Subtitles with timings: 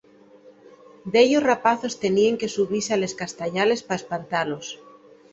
[1.13, 4.67] Dellos rapazos teníen que subise a les castañales pa espantalos.